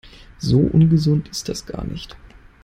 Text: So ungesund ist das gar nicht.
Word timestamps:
So 0.39 0.57
ungesund 0.61 1.27
ist 1.29 1.47
das 1.47 1.63
gar 1.67 1.83
nicht. 1.85 2.17